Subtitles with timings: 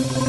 [0.00, 0.27] नमस्कार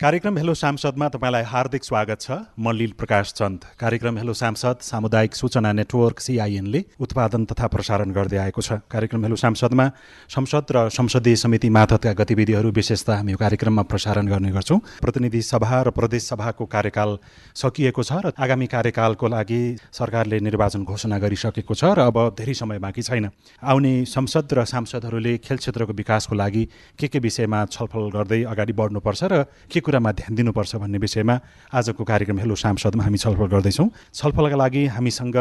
[0.00, 5.34] कार्यक्रम हेलो सांसदमा तपाईँलाई हार्दिक स्वागत छ। म लिल प्रकाश चन्द। कार्यक्रम हेलो सांसद सामुदायिक
[5.36, 9.86] सूचना नेटवर्क सिआइएनले उत्पादन तथा प्रसारण गर्दै आएको छ। कार्यक्रम हेलो सांसदमा
[10.32, 15.82] संसद र संसदीय समिति मार्फतका गतिविधिहरू विशेषतः हामी यो कार्यक्रममा प्रसारण गर्ने गर्छौँ। प्रतिनिधि सभा
[15.84, 17.18] र प्रदेश सभाको कार्यकाल
[17.60, 19.60] सकिएको छ र आगामी कार्यकालको लागि
[19.92, 23.28] सरकारले निर्वाचन घोषणा गरिसकेको छ र अब धेरै समय बाँकी छैन।
[23.60, 26.64] आउने संसद र सांसदहरूले खेल क्षेत्रको विकासको लागि
[26.96, 31.34] के के विषयमा छलफल गर्दै अगाडि बढ्नुपर्छ र के कुरामा ध्यान दिनुपर्छ भन्ने विषयमा
[31.74, 35.36] आजको कार्यक्रम हेलो सांसदमा हामी छलफल गर्दैछौँ। छलफलका लागि हामीसँग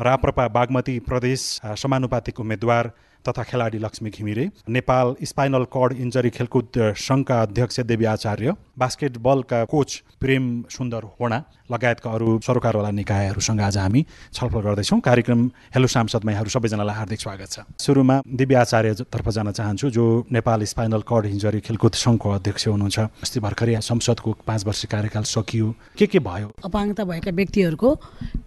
[0.00, 1.40] राप्रपा बागमती प्रदेश
[1.76, 2.84] समानुपातिक उम्मेद्वार
[3.28, 10.02] तथा खेलाडी Laxmi Ghimire Nepal spinal cord injury खेलकुद सङ्घका अध्यक्ष देवी आचार्य बास्केटबलका कोच
[10.20, 15.40] प्रेम सुन्दर होणा लगायतका अरू सरकारवाला निकायहरूसँग आज हामी छलफल गर्दैछौँ। कार्यक्रम
[15.74, 21.02] हेलो सांसदमा यहाँहरू सबैजनालाई हार्दिक स्वागत छ। सुरुमा दिव्य आचार्यतर्फ जान चाहन्छु जो नेपाल स्पाइनल
[21.08, 26.18] कर्ड इन्जरी खेलकुद सङ्घको अध्यक्ष हुनुहुन्छ। अस्ति भर्खरै संसदको पाँच वर्ष कार्यकाल सकियो। के के
[26.18, 26.52] भयो?
[26.64, 27.88] अपाङ्गता भएका व्यक्तिहरूको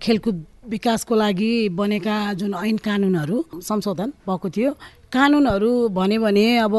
[0.02, 4.71] खेलकुद विकासको लागि बनेका जुन ऐन कानुनहरू संशोधन भएको थियो
[5.13, 6.75] कानुनहरू भन्यो भने अब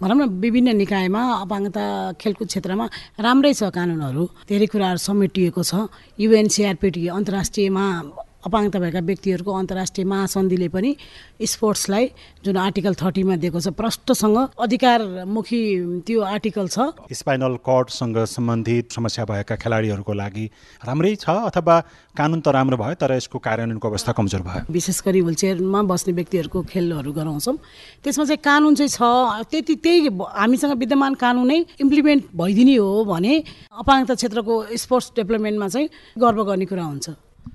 [0.00, 1.84] भनौँ न विभिन्न निकायमा अपाङ्गता
[2.20, 2.86] खेलकुद क्षेत्रमा
[3.20, 5.72] राम्रै छ कानुनहरू। धेरै कुराहरू समेटिएको छ।
[6.18, 7.84] युएनसिआरपिटी अन्तर्राष्ट्रियमा
[8.44, 10.90] अपाङ्गता भएका व्यक्तिहरूको अन्तर्राष्ट्रिय महासन्धिले पनि
[11.42, 12.04] स्पोर्ट्सलाई
[12.44, 15.62] जुन आर्टिकल थर्टीमा दिएको छ प्रष्टसँग अधिकारमुखी
[16.06, 16.78] त्यो आर्टिकल छ।
[17.12, 20.46] स्पाइनल कर्डसँग सम्बन्धित समस्या भएका खेलाडीहरूको लागि
[20.82, 21.76] राम्रै छ अथवा
[22.18, 24.66] कानुन त राम्रो भयो तर यसको कार्यान्वयनको अवस्था कमजोर भयो?
[24.70, 27.56] विशेष गरी विलचेयरमा बस्ने व्यक्तिहरूको खेलहरू गराउँछौँ।
[28.02, 29.00] त्यसमा चाहिँ कानुन चाहिँ छ।
[29.50, 33.34] त्यति त्यही हामीसँग विद्यमान कानुनै इम्प्लिमेन्ट भइदिने हो भने
[33.70, 35.88] अपाङ्गता क्षेत्रको स्पोर्ट्स डेभलपमेन्टमा चाहिँ
[36.18, 37.06] गर्व गर्ने कुरा हुन्छ।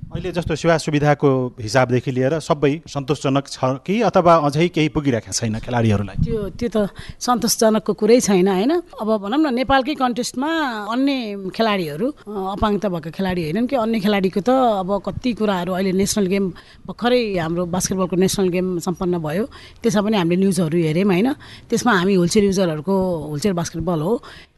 [0.07, 1.29] अहिले जस्तो सेवा सुविधाको
[1.61, 6.17] हिसाबदेखि लिएर सबै सन्तोषजनक छ कि अथवा अझै केही पुगिरहेको छैन खेलाडीहरूलाई?
[6.23, 6.77] त्यो त्यो त
[7.19, 8.73] सन्तोषजनकको कुरै छैन होइन?
[8.97, 10.49] अब भनौँ न नेपालकै कन्टेस्टमा
[10.95, 14.49] अन्य खेलाडीहरू अपाङ्गता भएको खेलाडी होइनन् कि अन्य खेलाडीको त
[14.81, 16.45] अब कति कुराहरू अहिले नेसनल गेम
[16.87, 19.43] भर्खरै हाम्रो बास्केटबलको नेसनल गेम सम्पन्न भयो।
[19.83, 21.29] त्यसमा पनि हामीले न्युजहरू हेऱ्यौँ होइन?
[21.69, 22.95] त्यसमा हामी होलसेल युजरहरूको
[23.31, 24.13] होलसेल बास्केटबल हो।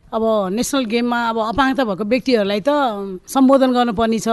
[0.09, 0.23] अब
[0.57, 2.69] नेसनल गेममा अब अपाङ्गता भएको व्यक्तिहरूलाई त
[3.29, 4.29] सम्बोधन गर्नुपर्ने छ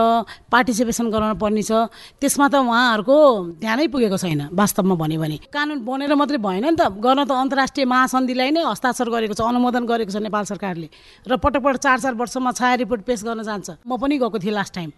[0.49, 3.17] पार्टिसिपेसन गराउनु पर्ने छ त्यसमा त उहाँहरूको
[3.61, 7.85] ध्यानै पुगेको छैन वास्तवमा भन्यो भने। कानुन बनेर मात्रै भएन नि त। गर्न त अन्तर्राष्ट्रिय
[7.85, 10.89] महासन्धिलाई नै हस्ताक्षर गरेको छ अनुमोदन गरेको छ नेपाल सरकारले।
[11.29, 14.57] र पटक पटक चार चार वर्षमा छाया रिपोर्ट पेस गर्न जान्छ। म पनि गएको थिएँ
[14.57, 14.91] लास्ट टाइम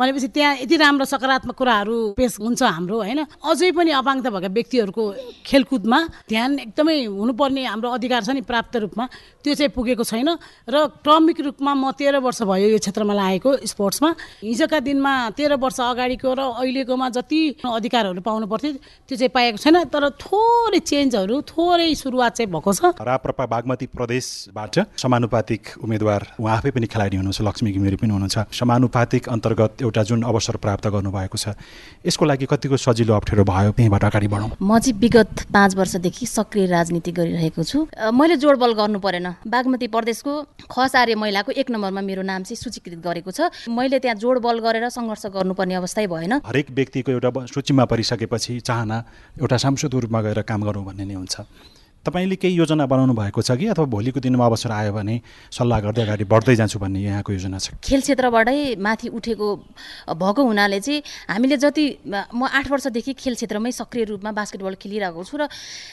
[0.00, 3.20] भनेपछि त्यहाँ यति राम्रो सकारात्मक कुराहरू पेस हुन्छ हाम्रो होइन?
[3.44, 5.04] अझै पनि अपाङ्गता भएका व्यक्तिहरूको
[5.44, 9.04] खेलकुदमा ध्यान एकदमै हुनुपर्ने हाम्रो अधिकार छ नि प्राप्त रूपमा।
[9.44, 10.28] त्यो चाहिँ पुगेको छैन
[10.68, 15.78] र क्रमिक रूपमा म तेह्र वर्ष भयो यो क्षेत्रमा लागेको स्पोर्ट्समा। हिजोका दिनमा तेह्र वर्ष
[15.80, 18.72] अगाडिको र अहिलेकोमा जति अधिकारहरू पाउनु पर्थ्यो
[19.04, 24.96] त्यो चाहिँ पाएको छैन। तर थोरै चेन्जहरू थोरै सुरुवात चाहिँ भएको छ। राप्रपा बागमती प्रदेशबाट
[24.96, 30.22] समानुपातिक उम्मेद्वार उहाँ आफै पनि खेलाडी हुनुहुन्छ लक्ष्मी घिमिरे पनि हुनुहुन्छ। समानुपातिक अन्तर्गत एउटा जुन
[30.22, 31.58] अवसर प्राप्त गर्नुभएको छ।
[32.06, 33.70] यसको लागि कतिको सजिलो अप्ठ्यारो भयो?
[33.74, 37.78] त्यहीँबाट अगाडि बढौँ। म चाहिँ विगत पाँच वर्षदेखि सक्रिय राजनीति गरिरहेको छु।
[38.14, 40.32] मैले जोडबल गर्नु परेन। बागमती प्रदेशको
[40.70, 44.86] खस आर्य महिलाको एक नम्बरमा मेरो नाम चाहिँ सूचीकृत गरेको छ। मैले त्यहाँ जोडबल गरेर
[44.94, 48.96] सङ्घर्ष गर्नुपर्ने अवस्थै भएन। हरेक व्यक्तिको एउटा सूचीमा परिसकेपछि चाहना
[49.42, 51.34] एउटा सांसद रूपमा गएर काम गरौँ भन्ने नै हुन्छ।
[52.00, 53.66] तपाईँले केही योजना बनाउनु भएको छ कि?
[53.76, 55.20] अथवा भोलिको दिनमा अवसर आयो भने
[55.52, 57.76] सल्लाह गर्दै अगाडि बढ्दै जान्छु भन्ने यहाँको योजना छ?
[57.84, 59.46] खेल क्षेत्रबाटै माथि उठेको
[60.08, 65.36] भएको हुनाले चाहिँ हामीले जति म आठ वर्षदेखि खेल क्षेत्रमै सक्रिय रूपमा बास्केटबल खेलिरहेको छु
[65.36, 65.48] र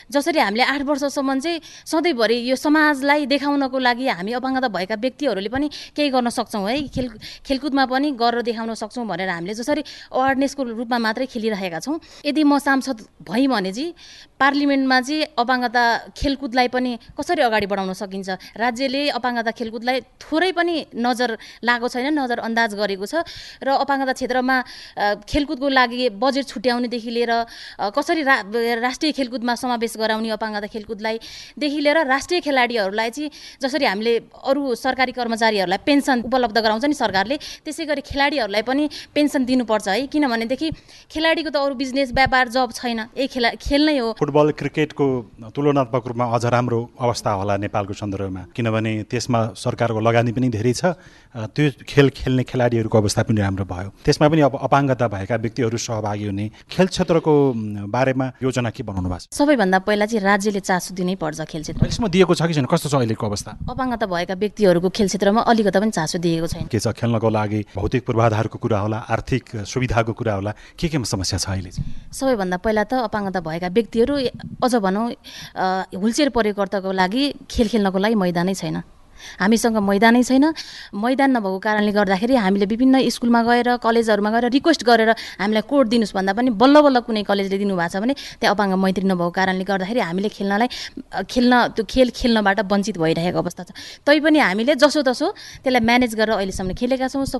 [0.07, 5.67] जसरी हामीले आठ वर्षसम्म चाहिँ सधैँभरि यो समाजलाई देखाउनको लागि हामी अपाङ्गता भएका व्यक्तिहरूले पनि
[5.91, 7.07] केही गर्न सक्छौँ है। खेल
[7.43, 9.83] खेलकुदमा पनि गरेर देखाउन सक्छौँ भनेर हामीले जसरी
[10.15, 13.91] अवेरनेसको रूपमा मात्रै खेलिरहेका छौँ। यदि म सांसद भएँ भने चाहिँ
[14.39, 15.83] पार्लिमेन्टमा चाहिँ अपाङ्गता
[16.15, 18.29] खेलकुदलाई पनि कसरी अगाडि बढाउन सकिन्छ?
[18.57, 21.29] राज्यले अपाङ्गता खेलकुदलाई थोरै पनि नजर
[21.63, 23.23] लागेको छैन नजर अन्दाज गरेको छ
[23.63, 24.55] र अपाङ्गता क्षेत्रमा
[25.25, 27.31] खेलकुदको लागि बजेट छुट्याउनेदेखि लिएर
[27.97, 31.15] कसरी राष्ट्रिय खेलकुदमा समावेश गराउने अपाङ्गता खेलकुदलाई
[31.57, 33.29] देखि लिएर राष्ट्रिय खेलाडीहरूलाई चाहिँ
[33.61, 34.13] जसरी हामीले
[34.47, 37.35] अरू सरकारी कर्मचारीहरूलाई पेन्सन उपलब्ध गराउँछ नि सरकारले
[37.65, 38.83] त्यसै गरी खेलाडीहरूलाई पनि
[39.15, 40.67] पेन्सन दिनुपर्छ है। किनभनेदेखि
[41.11, 45.05] खेलाडीको त अरू बिजनेस व्यापार जब छैन यही खेला खेल नै हो। फुटबल क्रिकेटको
[45.55, 50.73] तुलना तुलनात्मक रूपमा अझ राम्रो अवस्था होला नेपालको सन्दर्भमा। किनभने त्यसमा सरकारको लगानी पनि धेरै
[50.73, 50.95] छ
[51.55, 56.25] त्यो खेल खेल्ने खेलाडीहरूको अवस्था पनि राम्रो भयो। त्यसमा पनि अब अपाङ्गता भएका व्यक्तिहरू सहभागी
[56.27, 57.33] हुने खेल क्षेत्रको
[57.87, 59.37] बारेमा योजना के बनाउनु भएको छ?
[59.37, 62.65] सबैभन्दा पहिला चाहिँ राज्यले चासो दिनै पर्छ खेल क्षेत्र। यसमा दिएको छ कि छैन?
[62.67, 63.51] कस्तो छ अहिलेको अवस्था?
[63.69, 66.87] अपाङ्गता भएका व्यक्तिहरूको खेल क्षेत्रमा अलिकता पनि चासो दिएको छैन। के छ?
[66.91, 71.71] खेल्नको लागि भौतिक पूर्वाधारको कुरा होला आर्थिक सुविधाको कुरा होला के केमा समस्या छ अहिले
[72.17, 74.15] सबैभन्दा पहिला त अपाङ्गता भएका व्यक्तिहरू
[74.65, 75.05] अझ भनौँ
[76.01, 78.77] हुलचेयर प्रयोगकर्ताको लागि खेल खेल्नको लागि मैदानै छैन।
[79.39, 80.45] हामीसँग मैदानै छैन।
[80.93, 85.11] मैदान नभएको कारणले गर्दाखेरि हामीले विभिन्न स्कुलमा गएर कलेजहरूमा गएर रिक्वेस्ट गरेर
[85.41, 89.05] हामीलाई कोड दिनुहोस् भन्दा पनि बल्ल बल्ल कुनै कलेजले दिनुभएको छ भने त्यहाँ अपाङ्ग मैत्री
[89.07, 90.67] नभएको कारणले गर्दाखेरि हामीले खेल्नलाई
[91.25, 93.71] खेल्न त्यो खेल खेल्नबाट वञ्चित भइरहेको अवस्था छ।
[94.05, 95.27] तैपनि हामीले जसो तसो
[95.63, 97.37] त्यसलाई म्यानेज गरेर अहिलेसम्म खेलेका छौँ। सो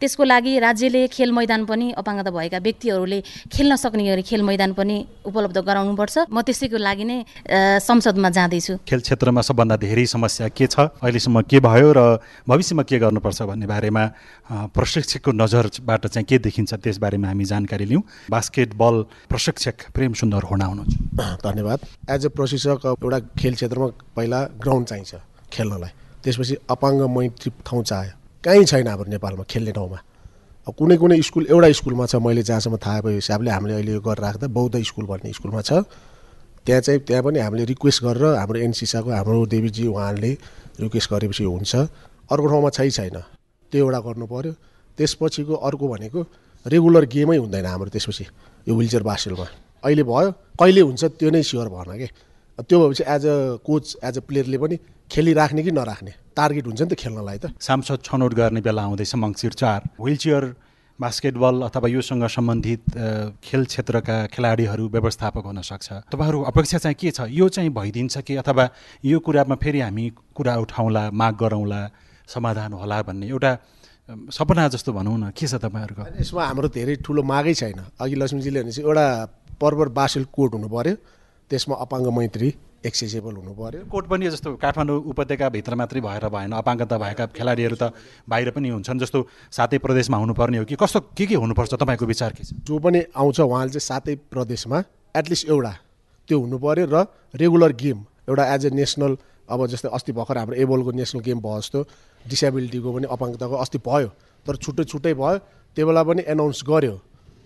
[0.00, 3.18] त्यसको लागि राज्यले खेल मैदान पनि अपाङ्गता भएका व्यक्तिहरूले
[3.52, 7.18] खेल्न सक्ने गरी खेल मैदान पनि उपलब्ध गराउनुपर्छ। म त्यसैको लागि नै
[7.80, 10.90] संसदमा जाँदैछु। खेल क्षेत्रमा सबभन्दा धेरै समस्या के छ?
[11.14, 12.18] अहिलेसम्म के भयो र
[12.48, 14.02] भविष्यमा के गर्नुपर्छ भन्ने बारेमा
[14.74, 18.94] प्रशिक्षकको नजरबाट चाहिँ के देखिन्छ त्यसबारेमा हामी जानकारी लिउँ। बास्केटबल
[19.30, 20.92] प्रशिक्षक प्रेम सुन्दर होना हुनुहुन्छ।
[21.46, 21.78] धन्यवाद।
[22.10, 25.14] एज अ प्रशिक्षक एउटा खेल क्षेत्रमा पहिला ग्राउन्ड चाहिन्छ
[25.54, 25.92] खेल्नलाई।
[26.24, 28.12] त्यसपछि अपाङ्ग मैत्री ठाउँ चाह्यो
[28.44, 29.98] कहीँ छैन हाम्रो नेपालमा खेल्ने ठाउँमा।
[30.66, 34.24] कुनै कुनै स्कुल एउटा स्कुलमा छ मैले जहाँसम्म थाहा भएको हिसाबले हामीले अहिले यो गरेर
[34.26, 35.86] राख्दा बौद्ध स्कुल भन्ने स्कुलमा छ।
[36.66, 40.32] त्यहाँ चाहिँ त्यहाँ पनि हामीले रिक्वेस्ट गरेर हाम्रो एनसिसाको हाम्रो देवीजी उहाँले
[40.80, 41.74] रिक्वेस्ट गरेपछि हुन्छ।
[42.32, 43.16] अर्को ठाउँमा छै छैन।
[43.72, 44.52] त्यो एउटा गर्नु पऱ्यो
[44.98, 46.20] त्यसपछिको अर्को भनेको
[46.66, 48.24] रेगुलर गेमै हुँदैन हाम्रो त्यसपछि
[48.68, 49.46] यो विलचेयर बासेलमा
[49.84, 52.08] अहिले भयो कहिले हुन्छ त्यो नै स्योर भएन कि?
[52.64, 54.76] त्यो भएपछि as a coach as a प्लेयरले पनि
[55.10, 56.12] खेलिराख्ने कि नराख्ने?
[56.32, 60.44] टार्गेट हुन्छ नि त खेल्नलाई त। सांसद छनौट गर्ने बेला आउँदैछ मङ्सिर चार। विलचेयर
[61.00, 62.82] बास्केटबल अथवा योसँग सम्बन्धित
[63.42, 67.26] खेल क्षेत्रका खेलाडीहरू व्यवस्थापक हुन सक्छ। तपाईँहरू अपेक्षा चाहिँ के छ?
[67.34, 68.68] यो चाहिँ भइदिन्छ कि अथवा
[69.02, 70.04] यो कुरामा फेरि हामी
[70.38, 71.80] कुरा उठाउँला माग गरौँला
[72.30, 73.52] समाधान होला भन्ने एउटा
[74.30, 76.02] सपना जस्तो भनौँ न। के छ तपाईँहरूको?
[76.22, 79.06] यसमा हाम्रो धेरै ठुलो मागै छैन। अघि लक्ष्मीजीले भने चाहिँ एउटा
[79.58, 80.94] पर्वत बासेल कोर्ट हुनु पऱ्यो
[81.50, 82.48] त्यसमा अपाङ्ग मैत्री
[82.84, 87.92] एक्सेसेबल हुनु पऱ्यो कोर्ट पनि जस्तो काठमाडौँ उपत्यकाभित्र मात्रै भएर भएन अपाङ्गता भएका खेलाडीहरू त
[88.28, 89.18] बाहिर पनि हुन्छन् जस्तो
[89.50, 90.76] सातै प्रदेशमा हुनुपर्ने हो कि?
[90.76, 91.74] कस्तो के के हुनुपर्छ?
[91.74, 92.52] तपाईँको विचार के छ?
[92.60, 94.78] जो पनि आउँछ उहाँले चाहिँ सातै प्रदेशमा
[95.16, 95.72] एटलिस्ट एउटा
[96.28, 97.98] त्यो हुनु पऱ्यो र रेगुलर गेम
[98.28, 99.12] एउटा एज ए नेसनल
[99.44, 101.80] अब जस्तै अस्ति भर्खर हाम्रो एबोलको नेसनल गेम भयो जस्तो
[102.24, 104.08] डिसेबिलिटीको पनि अपाङ्गताको अस्ति भयो
[104.46, 105.38] तर छुट्टै छुट्टै भयो
[105.76, 106.94] त्यो बेला पनि एनाउन्स गर्यो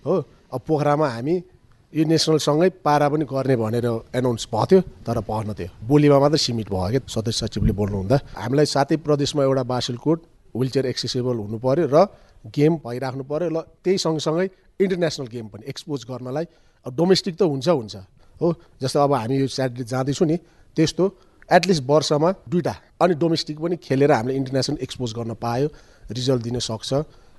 [0.06, 0.14] हो।
[0.54, 1.34] अब पोखरामा हामी
[1.88, 6.68] यो नेसनलसँगै पारा पनि गर्ने भनेर एनाउन्स भएको थियो तर भएन थियो। बोलीमा मात्रै सीमित
[6.68, 10.18] भयो क्या सदस्य सचिवले बोल्नुहुँदा। हामीलाई सातै प्रदेशमा एउटा बासेल कोड
[10.52, 11.96] विलचेयर एक्सेसेबल हुनु पऱ्यो र
[12.44, 14.46] गेम भइराख्नु पऱ्यो र त्यही सँगसँगै
[14.84, 16.44] इन्टरनेसनल गेम पनि एक्सपोज गर्नलाई
[16.84, 17.96] अब डोमेस्टिक त हुन्छ हुन्छ।
[18.36, 18.46] हो
[18.84, 20.36] जस्तो अब हामी यो स्याटरडे जाँदैछौँ नि
[20.76, 21.04] त्यस्तो
[21.48, 25.66] एटलिस्ट वर्षमा दुइटा अनि डोमेस्टिक पनि खेलेर हामीले इन्टरनेसनल एक्सपोज गर्न पायो
[26.12, 26.92] रिजल्ट दिन सक्छ।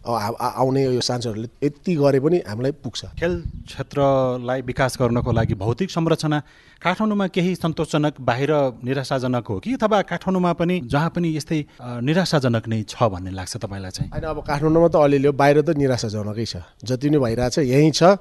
[0.06, 3.34] आउने यो सांसदहरूले यति गरे पनि हामीलाई पुग्छ। खेल
[3.68, 6.40] क्षेत्रलाई विकास गर्नको लागि भौतिक संरचना
[6.82, 8.52] काठमाडौँमा केही सन्तोषजनक बाहिर
[8.84, 9.74] निराशाजनक हो कि?
[9.76, 11.60] अथवा काठमाडौँमा पनि जहाँ पनि यस्तै
[12.08, 14.10] निराशाजनक नै छ भन्ने लाग्छ तपाईँलाई चाहिँ?
[14.12, 18.16] होइन अब काठमाडौँमा त अलिअलि हो बाहिर त निराशाजनकै छ। जति नै भइरहेछ यहीँ छ।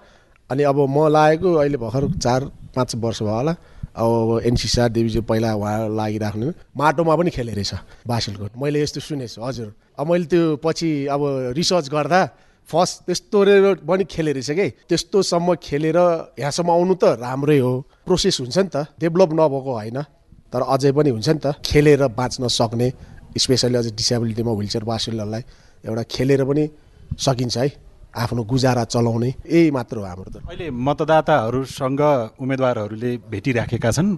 [0.51, 2.41] अनि अब म लागेको अहिले भर्खर चार
[2.75, 3.55] पाँच वर्ष भयो होला।
[3.99, 6.47] अब एनसिसा देवीजी पहिला उहाँ लागिराख्नु
[6.79, 9.69] माटोमा पनि खेले रहेछ बासेलकोट। मैले यस्तो सुनेको छु हजुर।
[9.99, 11.21] अब मैले त्यो पछि अब
[11.59, 12.21] रिसर्च गर्दा
[12.69, 13.39] फर्स्ट त्यस्तो
[13.83, 14.69] पनि खेले रहेछ कि?
[14.87, 15.99] त्यस्तोसम्म खेलेर
[16.39, 17.73] यहाँसम्म आउनु त राम्रै हो।
[18.07, 19.99] प्रोसेस हुन्छ नि त। डेभलप नभएको होइन।
[20.53, 22.89] तर अझै पनि हुन्छ नि त। खेलेर बाँच्न सक्ने
[23.35, 25.43] स्पेसली अझ डिसेबिलिटीमा विलचेयर बासेलहरूलाई
[25.85, 26.65] एउटा खेलेर पनि
[27.19, 27.69] सकिन्छ है।
[28.15, 32.03] आफ्नो गुजारा चलाउने यही मात्र हो हाम्रो त अहिले मतदाताहरूसँग
[32.41, 34.17] उम्मेदवारहरूले भेटिराखेका छन्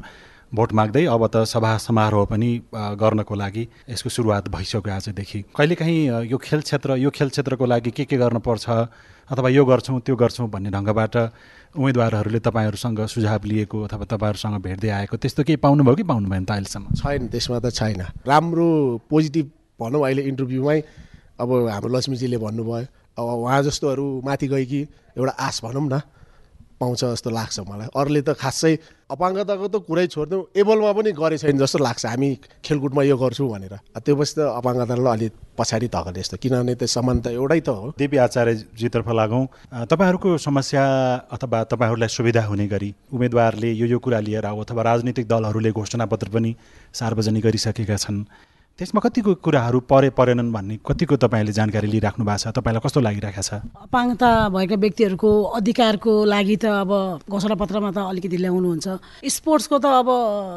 [0.50, 6.38] भोट माग्दै अब त सभा समारोह पनि गर्नको लागि यसको सुरुवात भइसक्यो आजदेखि। कहिलेकाहीँ यो
[6.38, 8.66] खेल क्षेत्र यो खेल क्षेत्रको लागि के के गर्नुपर्छ
[9.30, 11.14] अथवा यो गर्छौँ त्यो गर्छौँ भन्ने ढङ्गबाट
[11.78, 16.50] उम्मेदवारहरूले तपाईँहरूसँग सुझाव लिएको अथवा तपाईँहरूसँग भेट्दै आएको त्यस्तो केही पाउनुभयो कि पाउनु भएन त
[16.50, 16.98] अहिलेसम्म?
[16.98, 18.68] छैन त्यसमा त छैन। राम्रो
[19.06, 19.46] पोजिटिभ
[19.78, 20.78] भनौँ अहिले इन्टरभ्यूमै।
[21.40, 24.80] अब हाम्रो लक्ष्मीजीले भन्नुभयो अब उहाँ जस्तोहरू माथि गयो कि
[25.18, 26.00] एउटा आश भनौँ न
[26.80, 28.72] पाउँछ जस्तो लाग्छ मलाई। अरूले त खासै
[29.12, 32.28] अपाङ्गताको त कुरै छोडिदिउँ एबलमा पनि गरे छैन जस्तो लाग्छ। हामी
[32.64, 37.30] खेलकुदमा यो गर्छौँ भनेर। त्यो पछि त अपाङ्गतालाई अलिक पछाडि धकले जस्तो किनभने त्यो समानता
[37.36, 39.44] एउटै त हो। देवी आचार्यजीतर्फ लागौँ।
[39.92, 40.84] तपाईँहरूको समस्या
[41.28, 46.28] अथवा तपाईँहरूलाई सुविधा हुने गरी उम्मेदवारले यो यो कुरा लिएर आऊ अथवा राजनीतिक दलहरूले घोषणापत्र
[46.32, 46.50] पनि
[46.96, 48.24] सार्वजनिक गरिसकेका छन्।
[48.80, 52.48] त्यसमा कतिको कुराहरू परे परेनन् भन्ने कतिको तपाईँले जानकारी लिइराख्नु भएको छ?
[52.56, 53.60] तपाईँलाई कस्तो लागिरहेको छ?
[53.76, 56.90] अपाङ्गता भएका व्यक्तिहरूको अधिकारको लागि त अब
[57.28, 58.88] घोषणापत्रमा त अलिकति ल्याउनुहुन्छ।
[59.20, 60.08] स्पोर्ट्सको त अब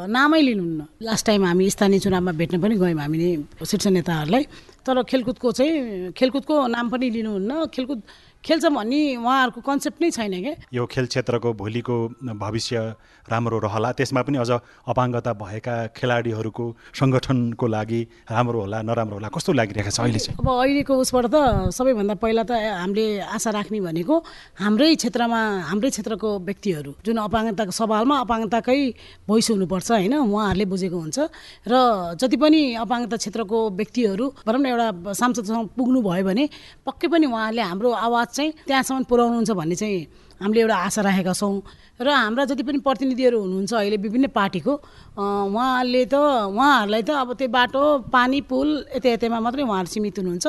[0.07, 4.43] नामै लिनुहुन्न। लास्ट टाइम हामी स्थानीय चुनावमा भेट्न पनि गयौँ हामीले शीर्ष नेताहरूलाई।
[4.87, 7.99] तर खेलकुदको चाहिँ खेलकुदको नाम पनि लिनुहुन्न। खेलकुद
[8.43, 11.95] खेल्छ भन्ने उहाँहरूको कन्सेप्ट नै छैन क्या यो खेल क्षेत्रको भोलिको
[12.35, 12.75] भविष्य
[13.23, 14.51] राम्रो रहला। त्यसमा पनि अझ
[14.83, 16.65] अपाङ्गता भएका खेलाडीहरूको
[16.99, 20.35] सङ्गठनको लागि राम्रो होला नराम्रो होला कस्तो लागिरहेको छ अहिले चाहिँ?
[20.35, 22.51] अब अहिलेको उसबाट त सबैभन्दा पहिला त
[22.83, 24.15] हामीले आशा राख्ने भनेको
[24.59, 25.39] हाम्रै क्षेत्रमा
[25.71, 28.79] हाम्रै क्षेत्रको व्यक्तिहरू जुन अपाङ्गताको सवालमा अपाङ्गताकै
[29.23, 31.19] भोइस हुनुपर्छ होइन उहाँहरूले बुझेको हुन्छ।
[31.63, 31.73] र
[32.19, 36.43] जति पनि अपाङ्गता क्षेत्रको व्यक्तिहरू भनौँ न एउटा सांसदसँग पुग्नु भयो भने
[36.83, 40.01] पक्कै पनि उहाँहरूले हाम्रो आवाज चाहिँ त्यहाँसम्म पुर्याउनुहुन्छ भन्ने चाहिँ
[40.41, 41.61] हामीले एउटा आशा राखेका छौँ।
[42.01, 44.73] र हाम्रा जति पनि प्रतिनिधिहरू हुनुहुन्छ अहिले विभिन्न पार्टीको
[45.15, 46.15] उहाँहरूले त
[46.51, 50.47] उहाँहरूलाई त अब त्यो बाटो पानी पुल यता यतामा मात्रै उहाँहरू सीमित हुनुहुन्छ।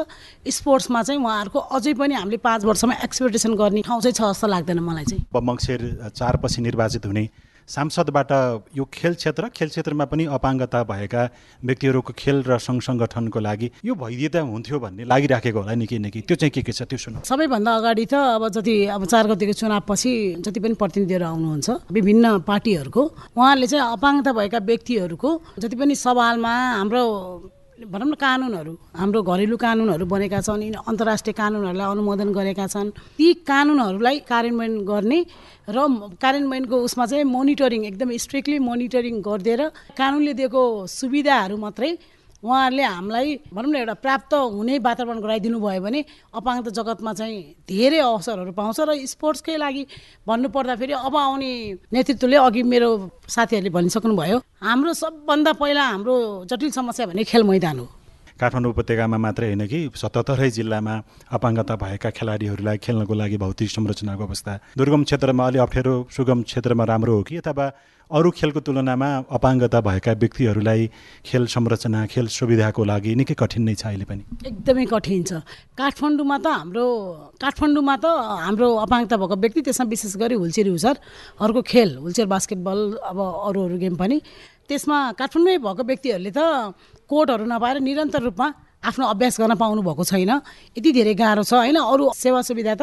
[0.51, 4.81] स्पोर्ट्समा चाहिँ उहाँहरूको अझै पनि हामीले पाँच वर्षमा एक्सपेक्टेसन गर्ने ठाउँ चाहिँ छ जस्तो लाग्दैन
[4.81, 7.25] मलाई चाहिँ। अब मङ्सिर चारपछि निर्वाचित हुने
[7.69, 8.33] सांसदबाट
[8.77, 11.23] यो खेल क्षेत्र खेल क्षेत्रमा पनि अपाङ्गता भएका
[11.65, 16.37] व्यक्तिहरूको खेल र सङ्घ सङ्गठनको लागि यो भइदिए हुन्थ्यो भन्ने लागिराखेको होला निकै निकै। त्यो
[16.37, 20.13] चाहिँ के के छ त्यो सुन। सबैभन्दा अगाडि त अब जति अब चार गतिको चुनावपछि
[20.45, 23.03] जति पनि प्रतिनिधिहरू आउनुहुन्छ विभिन्न पार्टीहरूको
[23.33, 26.55] उहाँहरूले चाहिँ अपाङ्गता भएका व्यक्तिहरूको जति पनि सवालमा
[26.85, 27.05] हाम्रो
[27.75, 33.27] भनौँ न कानुनहरू हाम्रो घरेलु कानुनहरू बनेका छन् यिनी अन्तर्राष्ट्रिय कानुनहरूलाई अनुमोदन गरेका छन्। ती
[33.43, 35.19] कानुनहरूलाई कार्यान्वयन गर्ने
[35.75, 35.79] र
[36.23, 39.63] कार्यान्वयनको उसमा चाहिँ मोनिटरिङ एकदम स्ट्रिक्टली मोनिटरिङ गरिदिएर
[39.99, 41.91] कानुनले दिएको सुविधाहरू मात्रै
[42.45, 46.01] उहाँहरूले हामीलाई भनौँ न एउटा प्राप्त हुने वातावरण गराइदिनु भयो भने
[46.35, 49.83] अपाङ्गता जगतमा चाहिँ धेरै अवसरहरू पाउँछ र स्पोर्ट्सकै लागि
[50.29, 51.51] भन्नु पर्दाखेरि अब आउने
[51.89, 52.91] नेतृत्वले अघि मेरो
[53.27, 57.87] साथीहरूले भनिसक्नुभयो हाम्रो सबभन्दा पहिला हाम्रो जटिल समस्या भने खेल मैदान हो।
[58.35, 60.95] काठमाडौँ उपत्यकामा मात्रै होइन कि सतहत्तरै जिल्लामा
[61.33, 67.15] अपाङ्गता भएका खेलाडीहरूलाई खेल्नको लागि भौतिक संरचनाको अवस्था। दुर्गम क्षेत्रमा अलि अप्ठ्यारो सुगम क्षेत्रमा राम्रो
[67.15, 67.67] हो कि अथवा
[68.11, 70.81] अरू खेलको तुलनामा अपाङ्गता भएका व्यक्तिहरूलाई
[71.25, 75.33] खेल संरचना खेल सुविधाको लागि निकै कठिन नै छ अहिले पनि। एकदमै कठिन छ।
[75.73, 76.87] काठमाडौँमा त हाम्रो
[77.41, 78.07] काठमाडौँमा त
[78.45, 83.19] हाम्रो अपाङ्गता भएको व्यक्ति त्यसमा विशेष गरी हुलचेर हुसरहरूको खेल हुलचेयर बास्केटबल अब
[83.49, 84.17] अरू अरू गेम पनि।
[84.69, 86.41] त्यसमा काठमाडौँमै भएको व्यक्तिहरूले त
[87.09, 88.49] कोर्टहरू नपाएर निरन्तर रूपमा
[88.85, 90.33] आफ्नो अभ्यास गर्न पाउनु भएको छैन।
[90.77, 91.81] यति धेरै गाह्रो छ होइन?
[91.81, 92.83] अरू सेवा सुविधा त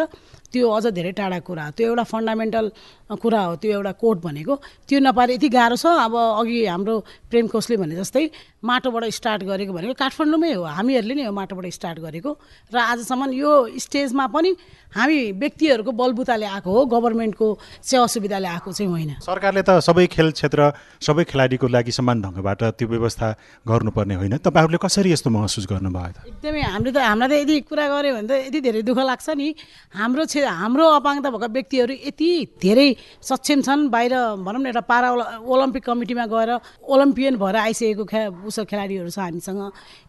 [0.51, 2.65] त्यो अझ धेरै टाढा कुरा हो। त्यो एउटा फन्डामेन्टल
[3.11, 4.55] कुरा हो। त्यो एउटा कोड भनेको।
[4.87, 6.95] त्यो नपाएर यति गाह्रो छ। अब अघि हाम्रो
[7.31, 8.23] प्रेम कोषले भने जस्तै
[8.61, 12.31] माटोबाट स्टार्ट गरेको भनेको काठमाडौँमै हो। हामीहरूले नै हो माटोबाट स्टार्ट गरेको।
[12.71, 14.51] र आजसम्म यो स्टेजमा पनि
[14.91, 17.47] हामी व्यक्तिहरूको बलबुताले आएको हो। गभर्मेन्टको
[17.81, 20.59] सेवा सुविधाले आएको चाहिँ होइन। सरकारले त सबै खेल क्षेत्र
[20.99, 23.27] सबै खेलाडीको लागि समान ढङ्गबाट त्यो व्यवस्था
[23.65, 26.17] गर्नुपर्ने होइन। तपाईँहरूले कसरी यस्तो महसुस गर्नुभयो त?
[26.27, 29.47] एकदमै हामीले त हामीलाई त यदि कुरा गऱ्यो भने त यति धेरै दुःख लाग्छ नि।
[29.95, 32.29] हाम्रो हाम्रो अपाङ्गता भएका व्यक्तिहरू यति
[32.61, 32.87] धेरै
[33.21, 34.13] सक्षम छन् बाहिर
[34.45, 35.07] भनौँ न एउटा पारा
[35.43, 36.49] ओलम्पिक कमिटीमा गएर
[36.83, 39.61] ओलम्पियन भएर आइसकेको खे उसो खेलाडीहरू छ हामीसँग।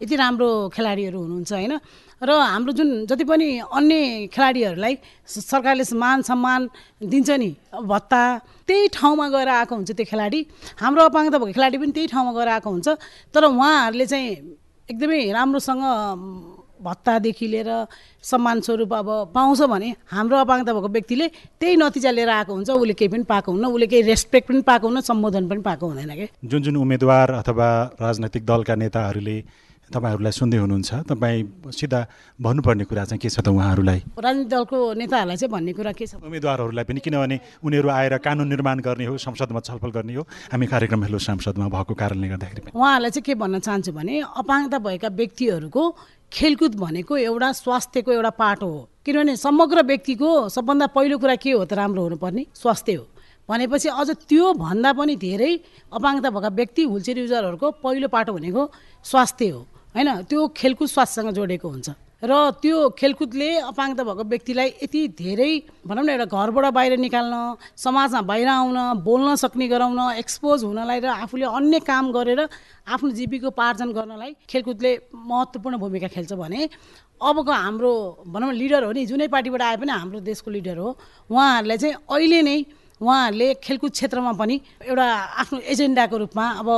[0.03, 1.75] यति राम्रो खेलाडीहरू हुनुहुन्छ होइन?
[2.23, 4.95] र हाम्रो जुन जति पनि अन्य खेलाडीहरूलाई
[5.27, 6.61] सरकारले मान सम्मान
[7.03, 7.51] दिन्छ नि
[7.83, 8.23] भत्ता
[8.69, 10.41] त्यही ठाउँमा गएर आएको हुन्छ त्यो खेलाडी।
[10.79, 12.89] हाम्रो अपाङ्गता भएको खेलाडी पनि त्यही ठाउँमा गएर आएको हुन्छ।
[13.35, 14.29] तर उहाँहरूले चाहिँ
[14.89, 15.83] एकदमै राम्रोसँग
[16.83, 17.71] भत्तादेखि लिएर
[18.23, 21.27] सम्मान स्वरूप अब पाउँछ भने हाम्रो अपाङ्गता भएको व्यक्तिले
[21.61, 24.87] त्यही नतिजा लिएर आएको हुन्छ। उसले केही पनि पाएको हुन्न उसले केही रेस्पेक्ट पनि पाएको
[24.87, 26.27] हुन्न सम्बोधन पनि पाएको हुँदैन कि?
[26.45, 27.69] जुन जुन उम्मेदवार अथवा
[28.01, 29.39] राजनैतिक दलका नेताहरूले
[29.93, 32.01] तपाईँहरूलाई सुन्दै हुनुहुन्छ तपाईँ सिधा
[32.41, 34.01] भन्नुपर्ने कुरा चाहिँ के छ त उहाँहरूलाई?
[34.17, 36.17] राजनीतिक दलको नेताहरूलाई चाहिँ भन्ने कुरा के छ?
[36.17, 41.05] उम्मेदवारहरूलाई पनि किनभने उनीहरू आएर कानुन निर्माण गर्ने हो संसदमा छलफल गर्ने हो। हामी कार्यक्रम
[41.05, 45.83] हेलो सांसदमा भएको कारणले गर्दाखेरि उहाँहरूलाई चाहिँ के भन्न चाहन्छु भने अपाङ्गता भएका व्यक्तिहरूको
[46.33, 51.65] खेलकुद भनेको एउटा स्वास्थ्यको एउटा पाटो हो। किनभने समग्र व्यक्तिको सबभन्दा पहिलो कुरा के हो
[51.65, 52.47] त राम्रो हुनुपर्ने?
[52.55, 53.07] स्वास्थ्य हो।
[53.49, 55.53] भनेपछि अझ त्यो भन्दा पनि धेरै
[55.93, 58.62] अपाङ्गता भएका व्यक्ति हुलचेयर युजरहरूको पहिलो पाटो भनेको
[59.05, 59.61] स्वास्थ्य हो।
[59.93, 60.09] होइन?
[60.25, 61.89] त्यो खेलकुद स्वास्थ्यसँग जोडेको हुन्छ।
[62.23, 65.50] र त्यो खेलकुदले अपाङ्गता भएको व्यक्तिलाई यति धेरै
[65.83, 67.35] भनौँ न एउटा घरबाट बाहिर निकाल्न
[67.76, 72.41] समाजमा बाहिर आउन बोल्न सक्ने गराउन एक्सपोज हुनलाई र आफूले अन्य काम गरेर
[72.88, 74.93] आफ्नो जीविकोपार्जन गर्नलाई खेलकुदले
[75.25, 76.69] महत्त्वपूर्ण भूमिका खेल्छ भने
[77.21, 77.93] अबको हाम्रो
[78.29, 80.88] भनौँ लिडर हो नि जुनै पार्टीबाट आए पनि हाम्रो देशको लिडर हो
[81.31, 82.57] उहाँहरूलाई चाहिँ अहिले नै
[83.02, 84.54] उहाँहरूले खेलकुद क्षेत्रमा पनि
[84.87, 85.06] एउटा
[85.42, 86.68] आफ्नो एजेन्डाको रूपमा अब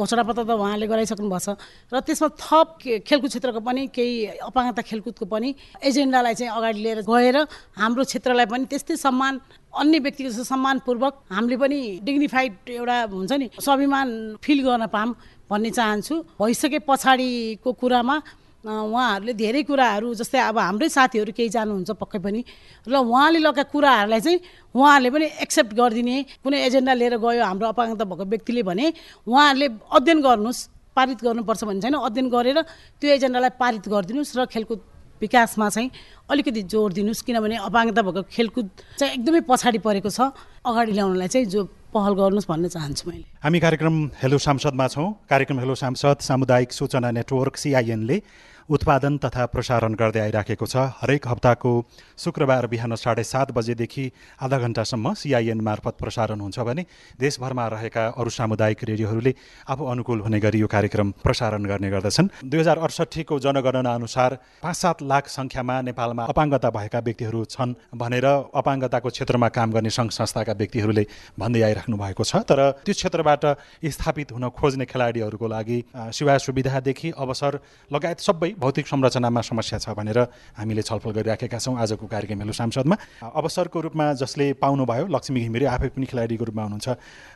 [0.00, 1.60] घोषणापत्र त उहाँले गराइसक्नु भएको छ
[1.92, 2.68] र त्यसमा थप
[3.04, 5.48] खेलकुद क्षेत्रको पनि केही अपाङ्गता खेलकुदको पनि
[5.84, 7.36] एजेन्डालाई चाहिँ अगाडि लिएर गएर
[7.76, 9.34] हाम्रो क्षेत्रलाई पनि त्यस्तै सम्मान
[9.74, 14.08] अन्य व्यक्तिको जस्तो सम्मानपूर्वक हामीले पनि डिग्निफाइड एउटा हुन्छ नि स्वाभिमान
[14.40, 15.14] फिल गर्न पाऊँ
[15.50, 18.16] भन्ने चाहन्छु। भइसके पछाडिको कुरामा
[18.64, 22.40] उहाँहरूले धेरै कुराहरू जस्तै अब हाम्रै साथीहरू केही जानुहुन्छ पक्कै पनि
[22.86, 24.40] र उहाँले लगाएका कुराहरूलाई चाहिँ
[24.72, 28.86] उहाँहरूले पनि एक्सेप्ट गरिदिने कुनै एजेन्डा लिएर गयो हाम्रो अपाङ्गता भएको व्यक्तिले भने
[29.28, 30.60] उहाँहरूले अध्ययन गर्नुहोस्
[30.96, 32.58] पारित गर्नुपर्छ भन्ने छैन अध्ययन गरेर
[33.00, 34.80] त्यो एजेन्डालाई पारित गरिदिनुहोस् र खेलकुद
[35.20, 35.90] विकासमा चाहिँ
[36.30, 38.66] अलिकति जोड दिनुहोस् किनभने अपाङ्गता भएको खेलकुद
[38.98, 40.32] चाहिँ एकदमै पछाडि परेको छ।
[40.64, 41.60] अगाडि ल्याउनलाई चाहिँ जो
[41.94, 47.10] पहल गर्नुहोस् भन्न चाहन्छु मैले। हामी कार्यक्रम हेलो सांसदमा छौँ। कार्यक्रम हेलो सांसद सामुदायिक सूचना
[47.18, 48.16] नेटवर्क सिआइएनले
[48.64, 51.72] उत्पादन तथा प्रसारण गर्दै आइराखेको छ। हरेक हप्ताको
[52.16, 54.04] शुक्रबार बिहान साढे सात बजेदेखि
[54.40, 56.82] आधा घन्टासम्म सिआइएन मार्फत प्रसारण हुन्छ भने
[57.20, 59.32] देशभरमा रहेका अरू सामुदायिक रेडियोहरूले
[59.68, 64.76] आफू अनुकूल हुने गरी यो कार्यक्रम प्रसारण गर्ने गर्दछन्। दुई हजार अडसट्ठीको जनगणना अनुसार पाँच
[64.76, 70.52] सात लाख सङ्ख्यामा नेपालमा अपाङ्गता भएका व्यक्तिहरू छन् भनेर अपाङ्गताको क्षेत्रमा काम गर्ने सङ्घ संस्थाका
[70.56, 71.04] व्यक्तिहरूले
[71.36, 73.44] भन्दै आइराख्नु भएको छ। तर त्यो क्षेत्रबाट
[73.92, 75.78] स्थापित हुन खोज्ने खेलाडीहरूको लागि
[76.16, 77.60] सेवा सुविधादेखि अवसर
[77.92, 80.18] लगायत सबै भौतिक संरचनामा समस्या छ भनेर
[80.56, 85.88] हामीले छलफल गरिराखेका छौँ आजको कार्यक्रम हेलो सांसदमा अवसरको रूपमा जसले पाउनुभयो लक्ष्मी घिमिरे आफै
[85.94, 86.88] पनि खेलाडीको रूपमा हुनुहुन्छ।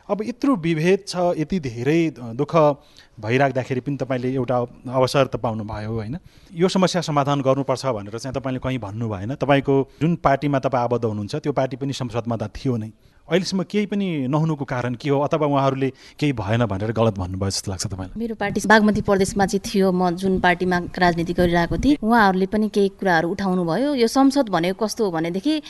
[0.09, 1.99] अब यत्रो विभेद छ यति धेरै
[2.33, 2.53] दुःख
[3.19, 4.57] भइराख्दाखेरि पनि तपाईँले एउटा
[4.89, 6.17] अवसर त पाउनुभयो होइन?
[6.53, 11.05] यो समस्या समाधान गर्नुपर्छ भनेर चाहिँ तपाईँले कहीँ भन्नु भएन तपाईँको जुन पार्टीमा तपाईँ आबद्ध
[11.05, 12.91] हुनुहुन्छ त्यो पार्टी पनि संसदमा त थियो नै।
[13.29, 15.19] अहिलेसम्म केही पनि नहुनुको कारण के हो?
[15.21, 18.17] अथवा उहाँहरूले केही भएन भनेर गलत भन्नुभयो जस्तो लाग्छ तपाईँलाई?
[18.17, 22.89] मेरो पार्टी बागमती प्रदेशमा चाहिँ थियो। म जुन पार्टीमा राजनीति गरिरहेको थिएँ उहाँहरूले पनि केही
[22.99, 25.61] कुराहरू उठाउनु भयो यो संसद भनेको कस्तो हो भनेदेखि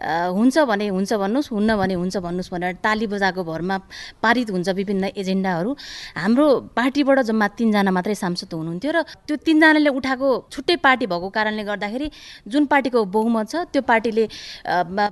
[0.00, 3.76] हुन्छ भने हुन्छ भन्नुहोस् हुन्न भने हुन्छ भन्नुहोस् भनेर ताली बजाएको भरमा
[4.22, 5.70] पारित हुन्छ विभिन्न एजेन्डाहरू।
[6.16, 11.64] हाम्रो पार्टीबाट जम्मा तिनजना मात्रै सांसद हुनुहुन्थ्यो र त्यो तिनजनाले उठाएको छुट्टै पार्टी भएको कारणले
[11.64, 12.08] गर्दाखेरि
[12.48, 14.24] जुन पार्टीको बहुमत छ त्यो पार्टीले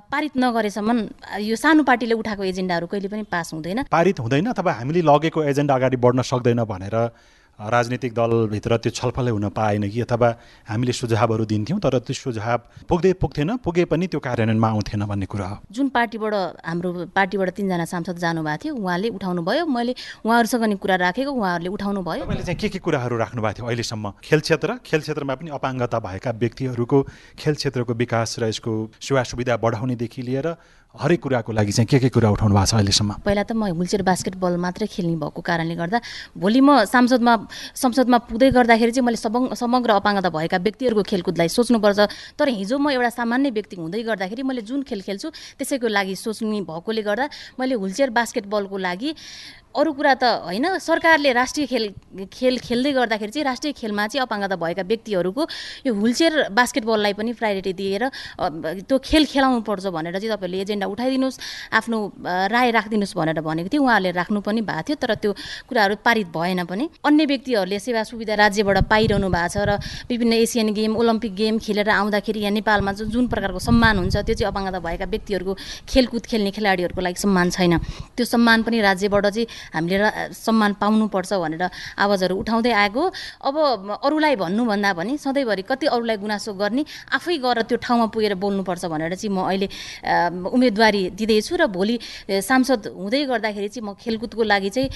[0.09, 0.97] पारित नगरेसम्म
[1.43, 5.75] यो सानो पार्टीले उठाएको एजेन्डाहरू कहिले पनि पास हुँदैन। पारित हुँदैन अथवा हामीले लगेको एजेन्डा
[5.75, 6.97] अगाडि बढ्न सक्दैन भनेर
[7.59, 10.29] राजनीतिक दलभित्र त्यो छलफलै हुन पाएन कि अथवा
[10.71, 15.47] हामीले सुझावहरू दिन्थ्यौँ तर त्यो सुझाव पुग्दै पुग्थेन पुगे पनि त्यो कार्यान्वयनमा आउँथेन भन्ने कुरा
[15.49, 20.77] हो। जुन पार्टीबाट हाम्रो पार्टीबाट तिनजना सांसद जानुभएको थियो उहाँले उठाउनु भयो मैले उहाँहरूसँग नि
[20.79, 24.07] कुरा राखेको उहाँहरूले उठाउनु भयो तपाईँले चाहिँ के के कुराहरू राख्नु भएको थियो अहिलेसम्म?
[24.23, 24.79] खेल क्षेत्र?
[24.87, 26.99] खेल क्षेत्रमा पनि अपाङ्गता भएका व्यक्तिहरूको
[27.43, 30.47] खेल क्षेत्रको विकास र यसको सेवा सुविधा बढाउनेदेखि लिएर
[30.95, 33.21] हरेक कुराको लागि चाहिँ के के कुरा उठाउनु भएको छ अहिलेसम्म?
[33.21, 35.99] पहिला त म हुलचेयर बास्केटबल मात्रै खेल्ने भएको कारणले गर्दा
[36.33, 37.35] भोलि म सांसदमा
[37.77, 42.01] संसदमा पुग्दै गर्दाखेरि चाहिँ मैले सबङ समग्र अपाङ्गता भएका व्यक्तिहरूको खेलकुदलाई सोच्नुपर्छ।
[42.41, 45.29] तर हिजो म एउटा सामान्य व्यक्ति हुँदै गर्दाखेरि मैले जुन खेल खेल्छु
[45.61, 47.25] त्यसैको लागि सोच्ने भएकोले गर्दा
[47.61, 49.11] मैले हुलचेयर बास्केटबलको लागि
[49.79, 51.85] अरू कुरा त होइन सरकारले राष्ट्रिय खेल
[52.33, 55.43] खेल खेल्दै गर्दाखेरि चाहिँ राष्ट्रिय खेलमा चाहिँ अपाङ्गता भएका व्यक्तिहरूको
[55.87, 58.03] यो हुलचेयर बास्केटबललाई पनि प्रायोरिटी दिएर
[58.89, 61.39] त्यो खेल खेलाउनु पर्छ भनेर चाहिँ तपाईँहरूले एजेन्डा उठाइदिनुहोस्
[61.79, 61.99] आफ्नो
[62.55, 65.33] राय राखिदिनुहोस् भनेर भनेको थियो। उहाँहरूले राख्नु पनि भएको थियो तर त्यो
[65.69, 69.79] कुराहरू पारित भएन पनि। अन्य व्यक्तिहरूले सेवा सुविधा राज्यबाट पाइरहनु भएको छ र
[70.11, 74.51] विभिन्न एसियन गेम ओलम्पिक गेम खेलेर आउँदाखेरि यहाँ नेपालमा जुन प्रकारको सम्मान हुन्छ त्यो चाहिँ
[74.51, 75.53] अपाङ्गता भएका व्यक्तिहरूको
[75.87, 77.79] खेलकुद खेल्ने खेलाडीहरूको लागि सम्मान छैन।
[78.17, 81.65] त्यो सम्मान पनि राज्यबाट चाहिँ हामीले सम्मान पाउनुपर्छ भनेर
[81.99, 83.03] आवाजहरू उठाउँदै आएको।
[83.49, 83.57] अब
[84.05, 86.83] अरूलाई भन्नुभन्दा पनि सधैँभरि कति अरूलाई गुनासो गर्ने
[87.17, 89.69] आफै गएर त्यो ठाउँमा पुगेर बोल्नुपर्छ भनेर चाहिँ म अहिले
[90.49, 94.89] उम्मेदवारी दिँदैछु र भोलि सांसद हुँदै गर्दाखेरि चाहिँ म खेलकुदको लागि चाहिँ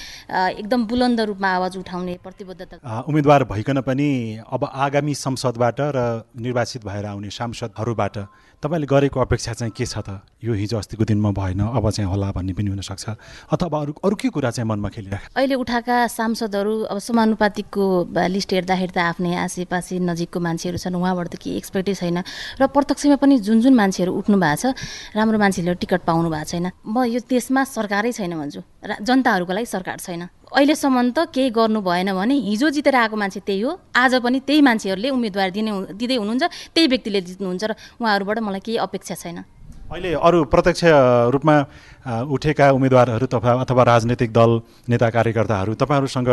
[0.59, 4.09] एकदम बुलन्द रूपमा आवाज उठाउने प्रतिबद्धता उम्मेदवार भइकन पनि
[4.47, 5.99] अब आगामी संसदबाट र
[6.35, 8.17] निर्वाचित भएर आउने सांसदहरूबाट
[8.63, 10.23] तपाईँले गरेको अपेक्षा चाहिँ के छ त?
[10.43, 13.05] यो हिजो अस्तिको दिनमा भएन अब चाहिँ होला भन्ने पनि हुनसक्छ।
[13.51, 17.85] अथवा अरू अरू के कुरा चाहिँ मनमा खेलिरहेको अहिले उठाएका सांसदहरू अब समानुपातिकको
[18.29, 22.17] लिस्ट हेर्दाखेरि त आफ्नै आसेपासे नजिकको मान्छेहरू छन् उहाँबाट त केही एक्सपेक्टै छैन।
[22.59, 24.75] र प्रत्यक्षमा पनि जुन जुन मान्छेहरू उठ्नु भएको छ
[25.15, 28.61] राम्रो मान्छेहरूले टिकट पाउनु भएको छैन। म यो देशमा सरकारै छैन भन्छु।
[29.03, 33.61] जनताहरूको लागि सरकार छैन। अहिलेसम्म त केही गर्नु भएन भने हिजो जितेर आएको मान्छे त्यही
[33.61, 38.61] हो। आज पनि त्यही मान्छेहरूले उम्मेदवार दिने दिँदै हुनुहुन्छ त्यही व्यक्तिले जित्नुहुन्छ र उहाँहरूबाट मलाई
[38.61, 39.37] केही अपेक्षा छैन।
[39.91, 40.83] अहिले अरू प्रत्यक्ष
[41.33, 41.55] रूपमा
[42.31, 44.51] उठेका उम्मेदवारहरू तथा अथवा राजनैतिक दल
[44.89, 46.29] नेता कार्यकर्ताहरू तपाईँहरूसँग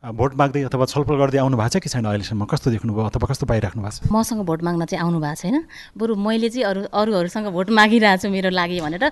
[0.00, 2.48] भोट माग्दै अथवा छलफल गर्दै आउनु भएको छ कि छैन अहिलेसम्म?
[2.48, 4.08] कस्तो देख्नुभयो अथवा कस्तो पाइराख्नु भएको छ?
[4.08, 5.56] मसँग भोट माग्न चाहिँ आउनु भएको छैन।
[5.92, 9.04] बरु मैले चाहिँ अरू अरूहरूसँग भोट मागिरहेको छु मेरो लागि भनेर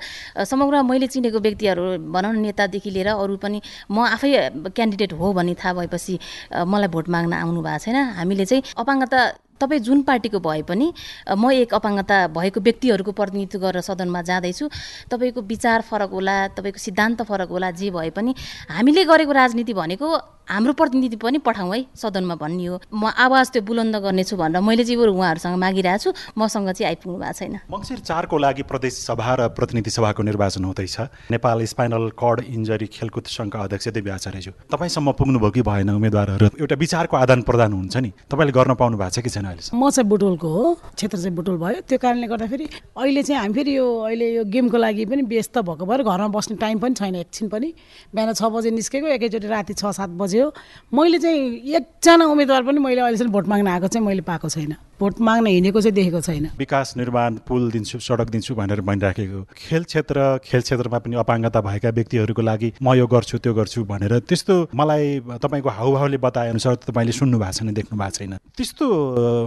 [0.49, 3.61] समग्र मैले चिनेको व्यक्तिहरू भनौँ न नेतादेखि लिएर अरू पनि
[3.93, 6.19] म आफै क्यान्डिडेट हो भन्ने थाहा भएपछि
[6.57, 9.21] मलाई भोट माग्न आउनु भएको छैन। हामीले चाहिँ अपाङ्गता
[9.61, 10.93] तपाईँ जुन पार्टीको भए पनि
[11.29, 14.69] म एक अपाङ्गता भएको व्यक्तिहरूको प्रतिनिधित्व गरेर सदनमा जाँदैछु।
[15.11, 18.35] तपाईँको विचार फरक होला तपाईँको सिद्धान्त फरक होला जे भए पनि
[18.71, 20.09] हामीले गरेको राजनीति भनेको
[20.49, 24.85] हाम्रो प्रतिनिधि पनि पठाउँ है सदनमा भन्ने हो। म आवाज त्यो बुलन्द गर्नेछु भनेर मैले
[24.85, 29.49] चाहिँ उहाँहरूसँग मागिरहेको छु मसँग चाहिँ आइपुग्नु भएको छैन। मङ्सिर चारको लागि प्रदेश सभा र
[29.53, 30.97] प्रतिनिधि सभाको निर्वाचन हुँदैछ।
[31.29, 36.47] नेपाल स्पाइनल कर्ड इन्जरी खेलकुद सङ्घका अध्यक्ष देवी आचार्यज्यू। तपाईँसम्म पुग्नुभयो कि भएन उम्मेद्वारहरू?
[36.57, 39.48] एउटा विचारको आदान प्रदान हुन्छ नि। तपाईँले गर्न पाउनु भएको छ कि छैन?
[39.49, 40.65] अहिलेसम्म। म चाहिँ बुटोलको हो
[40.97, 44.77] क्षेत्र चाहिँ बुटोल भयो। त्यो कारणले गर्दाखेरि अहिले चाहिँ हामी फेरि यो अहिले यो गेमको
[44.79, 47.69] लागि पनि व्यस्त भएको भएर घरमा बस्ने टाइम पनि छैन एकछिन पनि।
[48.15, 50.53] बिहान छ बजे निस्केको एकैचोटि राति छ सात बजे हो।
[50.93, 51.41] मैले चाहिँ
[51.77, 55.81] एकजना उम्मेदवार पनि मैले अहिलेसम्म भोट माग्न आएको चाहिँ मैले पाएको छैन। भोट माग्न हिँडेको
[55.81, 60.99] चाहिँ देखेको छैन। विकास निर्माण पुल दिन्छु सडक दिन्छु भनेर भनिराखेको। खेल क्षेत्र खेल क्षेत्रमा
[60.99, 66.19] पनि अपाङ्गता भएका व्यक्तिहरूको लागि म यो गर्छु त्यो गर्छु भनेर त्यस्तो मलाई तपाईँको हाउभावले
[66.19, 68.87] बताए अनुसार तपाईँले सुन्नु भएको छैन देख्नु भएको छैन। त्यस्तो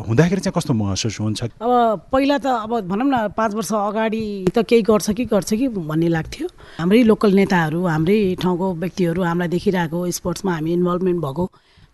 [0.07, 1.43] हुँदाखेरि चाहिँ कस्तो महसुस हुन्छ?
[1.59, 4.23] अब पहिला त अब भनौँ न पाँच वर्ष अगाडि
[4.55, 6.47] त केही गर्छ कि गर्छ कि भन्ने लाग्थ्यो।
[6.79, 11.45] हाम्रै लोकल नेताहरू हाम्रै ठाउँको व्यक्तिहरू हामीलाई देखिरहेको स्पोर्ट्समा हामी इन्भल्भमेन्ट भएको।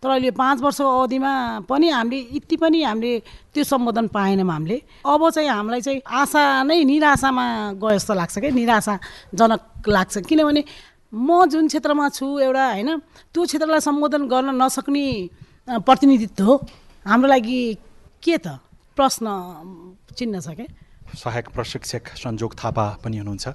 [0.08, 3.12] तर अहिले पाँच वर्षको अवधिमा पनि हामीले यति पनि हामीले
[3.52, 8.52] त्यो सम्बोधन पाएनौँ हामीले। अब चाहिँ हामीलाई चाहिँ आशा नै निराशामा गयो जस्तो लाग्छ क्या
[8.56, 10.64] निराशाजनक लाग्छ। किनभने
[11.12, 12.90] म जुन क्षेत्रमा छु एउटा होइन
[13.36, 15.06] त्यो क्षेत्रलाई सम्बोधन गर्न नसक्ने
[15.84, 16.56] प्रतिनिधित्व हो।
[17.06, 17.60] हाम्रो लागि
[18.24, 18.48] के त?
[18.96, 19.28] प्रश्न
[20.16, 20.68] चिन्ह छ क्या
[21.20, 23.46] सहायक प्रशिक्षक सञ्जोग थापा पनि हुनुहुन्छ।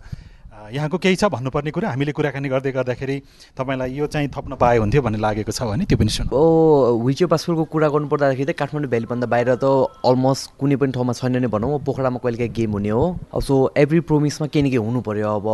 [0.70, 1.88] यहाँको केही छ भन्नुपर्ने कुरा?
[1.90, 3.16] हामीले कुराकानी गर्दै गर्दाखेरि
[3.58, 7.64] तपाईँलाई यो चाहिँ थप्न पाए हुन्थ्यो भन्ने लागेको छ भने त्यो पनि सुन। ओ पासफुलको
[7.66, 9.64] कुरा गर्नु पर्दाखेरि त काठमाडौँ भ्यालीभन्दा बाहिर त
[10.04, 14.00] अलमोस्ट कुनै पनि ठाउँमा छैन नै भनौँ। पोखरामा कहिलेकाहीँ गेम हुने हो। अब सो एभ्री
[14.06, 15.48] प्रोमिसमा केही न केही हुनु पऱ्यो अब।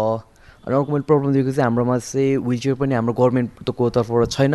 [0.67, 4.55] अनि अर्को मैले प्रब्लम दिएको चाहिँ हाम्रोमा चाहिँ विलचेयर पनि हाम्रो गभर्मेन्टको तर्फबाट छैन।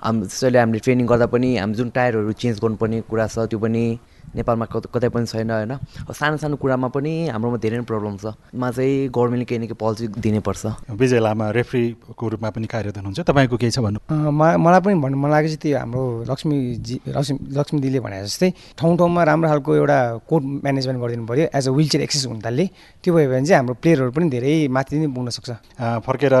[0.00, 3.84] हाम त्यसैले हामीले ट्रेनिङ गर्दा पनि हामी जुन टायरहरू चेन्ज गर्नुपर्ने कुरा छ त्यो पनि
[4.30, 5.72] नेपालमा कत कतै पनि छैन होइन?
[6.12, 9.78] सानो सानो कुरामा पनि हाम्रोमा धेरै नै प्रब्लम छ। मा चाहिँ गभर्मेन्टले केही न केही
[9.80, 13.98] पोलिसी दिनैपर्छ। विजय लामा रेफ्रीको रूपमा पनि कार्यरत हुनुहुन्छ। तपाईँको केही छ भन्नु?
[14.06, 19.20] मलाई पनि भन्नु मन लागेको चाहिँ त्यो हाम्रो लक्ष्मीजी लक्ष्मी लक्ष्मीजीले भने जस्तै ठाउँ ठाउँमा
[19.24, 19.98] राम्रो खालको एउटा
[20.30, 22.64] कोर्ट म्यानेजमेन्ट गरिदिनु पऱ्यो एज अ विलचेयर एक्सेस हुनाले
[23.02, 25.50] त्यो भयो भने चाहिँ हाम्रो प्लेयरहरू पनि धेरै माथि नै पुग्न सक्छ।
[26.06, 26.34] फर्केर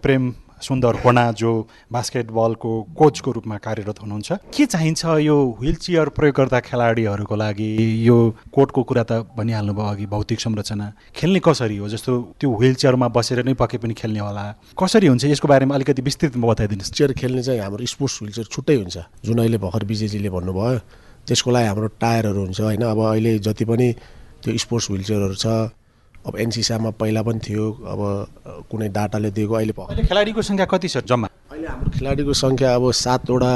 [0.00, 0.22] प्रेम
[0.64, 1.50] सुन्दर होना जो
[1.92, 7.68] बास्केटबलको कोचको रूपमा कार्यरत हुनुहुन्छ। के चाहिन्छ यो व्हिल चेयर प्रयोग गर्दा खेलाडीहरूको लागि?
[8.08, 8.16] यो
[8.48, 11.88] कोर्टको कुरा त भनिहाल्नु भयो अघि भौतिक संरचना। खेल्ने कसरी हो?
[11.88, 15.24] जस्तो त्यो व्हिल चेयरमा बसेर नै पके पनि खेल्ने होला। कसरी हुन्छ?
[15.24, 19.38] यसको बारेमा अलिकति विस्तृतमा बताइदिनुहोस्। चेयर खेल्ने चाहिँ हाम्रो स्पोर्ट्स व्हिल चेयर छुट्टै हुन्छ। जुन
[19.38, 20.78] अहिले भर्खर विजयजीले भन्नुभयो
[21.24, 22.82] त्यसको लागि हाम्रो टायरहरू हुन्छ होइन?
[22.84, 23.88] अब अहिले जति पनि
[24.44, 25.46] त्यो स्पोर्ट्स व्हिल चेयरहरू छ
[26.26, 28.00] अब एनसिसामा पहिला पनि थियो अब
[28.70, 29.72] कुनै डाटाले दिएको अहिले
[30.08, 31.28] खेलाडीको सङ्ख्या कति छ जम्मा?
[31.52, 33.52] अहिले हाम्रो खेलाडीको सङ्ख्या अब सातवटा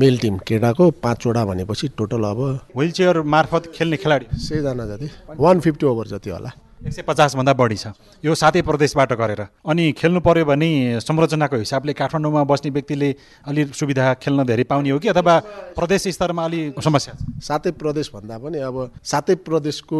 [0.00, 2.40] मेल टिम केटाको पाँचवटा भनेपछि टोटल अब
[2.76, 7.52] व्हिल चेयर मार्फत खेल्ने खेलाडी। सयजना जति। वान फिफ्टी ओभर जति होला। एक सय पचासभन्दा
[7.52, 7.92] बढी छ।
[8.24, 13.08] यो सातै प्रदेशबाट गरेर। अनि खेल्नु पर्यो भने संरचनाको हिसाबले काठमाडौँमा बस्ने व्यक्तिले
[13.44, 15.34] अलि सुविधा खेल्न धेरै पाउने हो कि अथवा
[15.76, 17.20] प्रदेश स्तरमा अलि समस्या छ?
[17.36, 19.98] सातै प्रदेश भन्दा पनि अब सातै प्रदेशको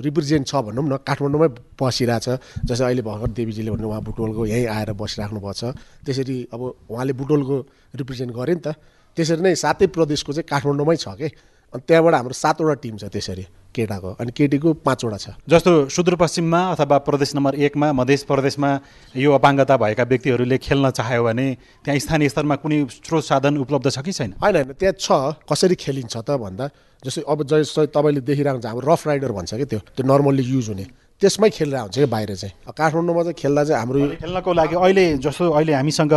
[0.00, 2.28] रिप्रेजेन्ट छ भनौँ न काठमाडौँमै बसिरहेछ।
[2.64, 5.76] जस्तै अहिले भर्खर देवीजीले भन्नु उहाँ बुटोलको यहीँ आएर बसिराख्नु भएको छ
[6.08, 7.56] त्यसरी अब उहाँले बुटोलको
[8.00, 8.80] रिप्रेजेन्ट गरे नि त।
[9.12, 11.28] त्यसरी नै सातै प्रदेशको चाहिँ काठमाडौँमै छ कि।
[11.72, 16.98] अनि त्यहाँबाट हाम्रो सातवटा टिम छ त्यसरी। केटाको अनि केटीको पाँचवटा छ। जस्तो सुदूरपश्चिममा अथवा
[17.08, 18.70] प्रदेश नम्बर एकमा मध्य प्रदेशमा
[19.16, 21.46] यो अपाङ्गता भएका व्यक्तिहरूले खेल्न चाह्यो भने
[21.84, 24.30] त्यहाँ स्थानीय स्तरमा कुनै स्रोत साधन उपलब्ध छ कि छैन?
[24.42, 26.68] होइन होइन त्यहाँ छ कसरी खेलिन्छ त भन्दा
[27.02, 30.68] जस्तै अब जस्तै तपाईँले देखिरहेको हुन्छ हाम्रो रफ राइडर भन्छ कि त्यो त्यो नर्मल्ली युज
[30.68, 30.86] हुने।
[31.22, 35.44] त्यसमै खेलिरहेको हुन्छ कि बाहिर चाहिँ। काठमाडौँमा चाहिँ खेल्दा चाहिँ हाम्रो खेल्नको लागि अहिले जस्तो
[35.50, 36.14] अहिले हामीसँग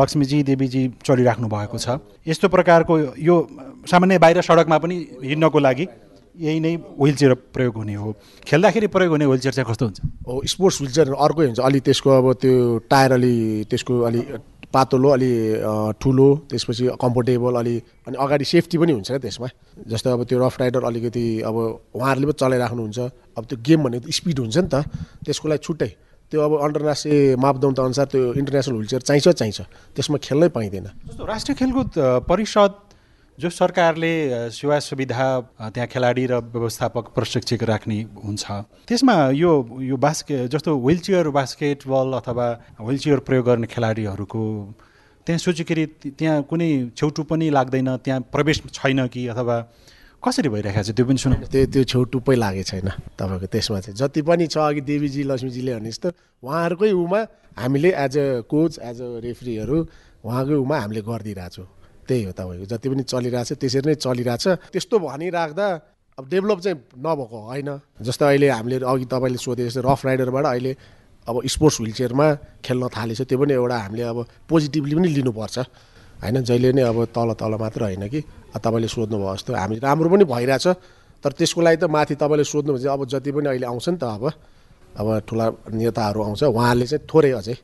[0.00, 3.36] लक्ष्मीजी देवीजी चलिराख्नु भएको छ। यस्तो प्रकारको यो
[3.90, 5.84] सामान्य बाहिर सडकमा पनि हिँड्नको लागि
[6.40, 8.14] यही नै व्हिल चेयर प्रयोग हुने हो।
[8.48, 9.98] खेल्दाखेरि प्रयोग हुने व्हिल चेयर चाहिँ कस्तो हुन्छ?
[10.26, 12.54] हो स्पोर्ट्स व्हिलचेयर अर्कै हुन्छ। अलि त्यसको अब त्यो
[12.88, 13.34] टायर अलि
[13.70, 14.20] त्यसको अलि
[14.72, 15.32] पातलो अलि
[16.00, 17.74] ठुलो त्यसपछि कम्फोर्टेबल अलि
[18.06, 19.48] अनि अगाडि सेफ्टी पनि हुन्छ क्या त्यसमा।
[19.84, 21.56] जस्तै अब त्यो रफ राइडर अलिकति अब
[21.92, 22.98] उहाँहरूले पनि चलाइराख्नुहुन्छ।
[23.36, 24.86] अब त्यो गेम भनेको त स्पिड हुन्छ नि त।
[25.26, 25.90] त्यसको लागि छुट्टै।
[26.30, 29.60] त्यो अब अन्तर्राष्ट्रिय मापदण्ड अनुसार त्यो इन्टरनेसनल व्हिलचेयर चाहिन्छ चाहिन्छ।
[29.98, 31.90] त्यसमा खेल्नै पाइँदैन। जस्तो राष्ट्रिय खेलकुद
[32.30, 32.72] परिषद
[33.40, 34.12] जो सरकारले
[34.52, 35.26] सेवा सुविधा
[35.72, 38.44] त्यहाँ खेलाडी र व्यवस्थापक प्रशिक्षक राख्ने हुन्छ।
[38.88, 39.50] त्यसमा यो
[39.80, 42.46] यो बास्के जस्तो व्हिल चेयर बास्केटबल अथवा
[42.80, 44.44] व्हिल चेयर प्रयोग गर्ने खेलाडीहरूको
[45.26, 49.56] त्यहाँ सूचीकृत त्यहाँ कुनै छेउटु पनि लाग्दैन त्यहाँ प्रवेश छैन कि अथवा
[50.22, 53.96] कसरी भइरहेको छ त्यो पनि सुनौ। त्यो त्यो छेउ टुप्पै लागेको छैन तपाईँको त्यसमा चाहिँ।
[53.96, 56.08] जति पनि छ अघि देवीजी लक्ष्मीजीले भने जस्तो
[56.44, 57.20] उहाँहरूकै उमा
[57.56, 59.78] हामीले as a coach as a रेफ्रीहरू
[60.24, 61.79] उहाँकै उमा हामीले गरिदिइरहेको छु।
[62.10, 64.44] त्यही हो तपाईँको जति पनि चलिरहेछ त्यसरी नै चलिरहेछ।
[64.74, 65.66] त्यस्तो भनिराख्दा
[66.18, 67.70] अब डेभलप चाहिँ नभएको होइन।
[68.02, 70.72] जस्तो अहिले हामीले अघि तपाईँले सोधे जस्तो रफ राइडरबाट अहिले
[71.26, 72.26] अब स्पोर्ट्स विलचेयरमा
[72.66, 74.18] खेल्न थालेछ त्यो पनि एउटा हामीले अब
[74.50, 75.58] पोजिटिभली पनि लिनुपर्छ।
[76.20, 78.20] होइन जहिले नै अब तल तल मात्र होइन कि।
[78.50, 80.66] तपाईँले सोध्नुभयो जस्तो हामी राम्रो पनि भइरहेछ
[81.24, 84.04] तर त्यसको लागि त माथि तपाईँले सोध्नु भने अब जति पनि अहिले आउँछ नि त
[84.10, 84.24] अब
[84.98, 87.56] अब ठुला नेताहरू आउँछ उहाँहरूले चाहिँ थोरै अझै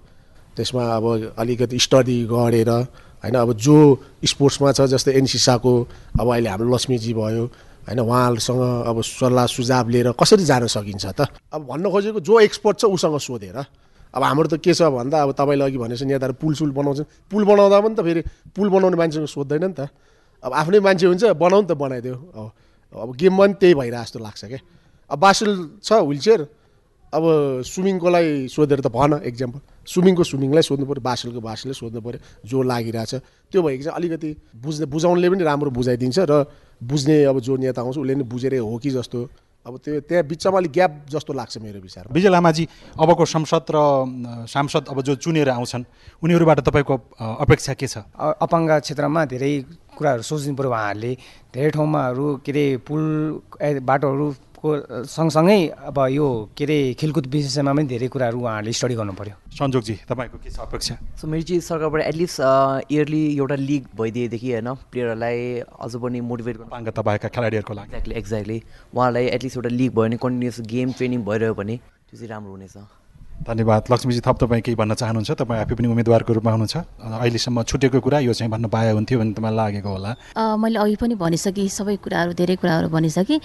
[0.55, 2.71] त्यसमा अब अलिकति स्टडी गरेर
[3.23, 3.77] होइन अब जो
[4.25, 5.73] स्पोर्ट्समा छ जस्तै एनसिसाको
[6.21, 7.45] अब अहिले हाम्रो लक्ष्मीजी भयो
[7.87, 11.31] होइन उहाँहरूसँग अब सल्लाह सुझाव लिएर कसरी जान सकिन्छ त?
[11.53, 13.59] अब भन्न खोजेको जो एक्सपर्ट छ उसँग सोधेर।
[14.15, 17.45] अब हाम्रो त के छ भन्दा अब तपाईँले अघि भनेपछि नेताहरू पुल सुल बनाउँछन् पुल
[17.45, 18.23] बनाउँदा पनि त फेरि
[18.57, 19.89] पुल बनाउने मान्छेसँग सोध्दैन नि त।
[20.43, 22.17] अब आफ्नै मान्छे हुन्छ बनाउनु त बनाइदियो
[22.95, 24.61] अब गेममा पनि त्यही भइरहेको जस्तो लाग्छ क्या
[25.11, 25.51] अब बासुल
[25.83, 26.41] छ विलचेयर
[27.13, 27.25] अब
[27.63, 32.63] स्विमिङको लागि सोधेर त भन एक्जाम्पल स्विमिङको स्विमिङलाई सोध्नु पऱ्यो बासुलको बासुलले सोध्नु पऱ्यो जो
[32.63, 33.15] लागिरहेछ।
[33.53, 36.45] त्यो भएको चाहिँ अलिकति बुझ्ने बुझाउनेले पनि राम्रो बुझाइदिन्छ र
[36.83, 39.21] बुझ्ने अब जो नेता आउँछ उसले पनि बुझेरै हो कि जस्तो।
[39.67, 42.65] अब त्यो त्यहाँ बिचमा अलिक ग्याप जस्तो लाग्छ मेरो विचारमा। विजय लामाजी
[43.03, 43.79] अबको संसद र
[44.47, 45.85] सांसद अब जो चुनेर आउँछन्
[46.23, 48.07] उनीहरूबाट तपाईँको अपेक्षा के छ?
[48.15, 49.53] अपाङ्ग क्षेत्रमा धेरै
[49.99, 51.13] कुराहरू सोच्नु पऱ्यो उहाँहरूले।
[51.51, 53.03] धेरै ठाउँमाहरू के अरे पुल
[53.59, 53.81] ए,
[54.67, 56.27] बाटोहरूको सँगसँगै अब यो
[56.57, 60.59] के अरे खेलकुद विषयमा पनि धेरै कुराहरू उहाँहरूले स्टडी गर्नु पऱ्यो सञ्जोगजी तपाईँको के छ
[60.61, 60.95] अपेक्षा?
[61.21, 62.41] सो मेरो चाहिँ सरकारबाट एटलिस्ट
[62.91, 65.39] इयरली एउटा लिग भइदिएदेखि होइन प्लेयरहरूलाई
[65.81, 68.59] अझ पनि मोटिभेट गर्नु भएका खेलाडीहरूको लागि। एक्ज्याक्टली एक्ज्याक्टली
[68.95, 72.77] उहाँहरूलाई एटलिस्ट एउटा लिग भयो भने कन्टिन्युस गेम ट्रेनिङ भइरह्यो भने त्यो चाहिँ राम्रो हुनेछ।
[73.37, 75.31] धन्यवाद। लक्ष्मीजी थप तपाईँ केही भन्न चाहनुहुन्छ?
[75.37, 76.77] तपाईँ आफै पनि उम्मेदवारको रूपमा हुनुहुन्छ?
[76.99, 80.11] अहिलेसम्म छुटेको कुरा यो चाहिँ भन्न पाए हुन्थ्यो भने तपाईँलाई लागेको होला।
[80.57, 83.39] मैले अघि पनि भनिसकेँ सबै कुराहरू धेरै कुराहरू भनिसकेँ।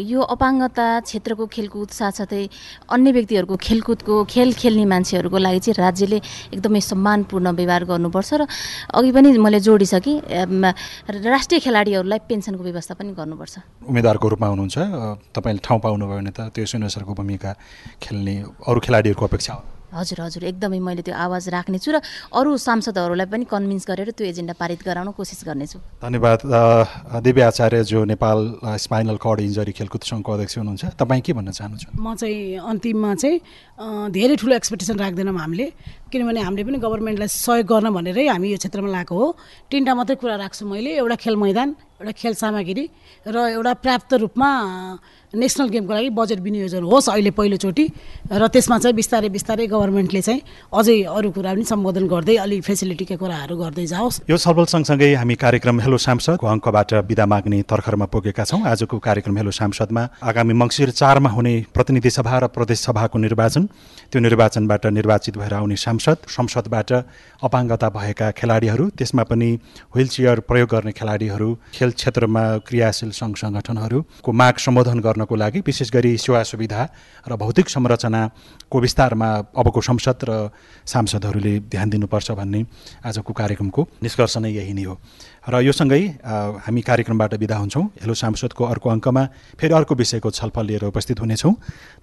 [0.00, 2.42] यो अपाङ्गता क्षेत्रको खेलकुद साथसाथै
[2.88, 6.18] अन्य व्यक्तिहरूको खेलकुदको खेल खेल्ने मान्छेहरूको लागि चाहिँ राज्यले
[6.56, 8.42] एकदमै सम्मानपूर्ण व्यवहार गर्नुपर्छ र
[8.96, 10.16] अघि पनि मैले जोडिसकेँ
[11.26, 14.76] राष्ट्रिय खेलाडीहरूलाई पेन्सनको व्यवस्था पनि गर्नुपर्छ। उम्मेदवारको रूपमा हुनुहुन्छ।
[15.36, 17.50] तपाईँले ठाउँ पाउनुभयो भने त त्यो सुनेश्वरको भूमिका
[18.00, 18.34] खेल्ने
[18.76, 19.62] अरू खेलाडीहरूको अपेक्षा हो।
[19.96, 21.96] हजुर हजुर एकदमै मैले त्यो आवाज राख्नेछु र
[22.28, 26.38] अरू सांसदहरूलाई पनि कन्भिन्स गरेर त्यो एजेन्डा पारित गराउन कोसिस गर्नेछु। धन्यवाद
[27.24, 28.38] देवी आचार्य जो नेपाल
[28.76, 31.84] स्पाइनल कर्ड इन्जरी खेलकुद सङ्घको अध्यक्ष हुनुहुन्छ। तपाईँ के भन्न चाहनुहुन्छ?
[31.96, 33.40] म चाहिँ अन्तिममा चाहिँ
[34.12, 35.66] धेरै ठुलो एक्सपेक्टेसन राख्दैनौँ हामीले
[36.12, 39.26] किनभने हामीले पनि गभर्मेन्टलाई सहयोग गर्न भनेरै हामी यो क्षेत्रमा लगाएको हो।
[39.72, 41.68] तिनवटा मात्रै कुरा राख्छु मैले एउटा खेल मैदान
[42.04, 42.84] एउटा खेल सामग्री
[43.32, 44.50] र एउटा पर्याप्त रूपमा
[45.36, 47.84] नेसनल गेमको लागि बजेट विनियोजन होस् अहिले पहिलोचोटि
[48.32, 50.40] र त्यसमा चाहिँ बिस्तारै बिस्तारै गभर्मेन्टले चाहिँ
[50.72, 55.34] अझै अरू कुरा पनि सम्बोधन गर्दै अलिक फेसिलिटीका कुराहरू गर्दै जाओस्। यो छलफल सँगसँगै हामी
[55.36, 60.90] कार्यक्रम हेलो सांसदको अङ्कबाट विदा माग्ने तर्खरमा पुगेका छौँ। आजको कार्यक्रम हेलो सांसदमा आगामी मङ्सिर
[60.90, 63.68] चारमा हुने प्रतिनिधि सभा र प्रदेश सभाको निर्वाचन।
[64.12, 66.90] त्यो निर्वाचनबाट निर्वाचित भएर आउने सांसद संसदबाट
[67.42, 69.50] अपाङ्गता भएका खेलाडीहरू त्यसमा पनि
[69.94, 75.90] व्हिल चेयर प्रयोग गर्ने खेलाडीहरू खेल क्षेत्रमा क्रियाशील सङ्घ सङ्गठनहरूको माग सम्बोधन गर्नको लागि विशेष
[75.90, 76.82] गरी सेवा सुविधा
[77.26, 80.50] र भौतिक संरचनाको विस्तारमा अबको संसद र
[80.86, 82.60] सांसदहरूले ध्यान दिनुपर्छ भन्ने
[83.02, 84.94] आजको कार्यक्रमको निष्कर्ष नै यही नै हो।
[85.50, 89.22] र यो सँगै अ, हामी कार्यक्रमबाट बिदा हुन्छौँ। हेलो सांसदको अर्को अङ्कमा
[89.58, 91.54] फेरि अर्को विषयको छलफल लिएर उपस्थित हुनेछौँ।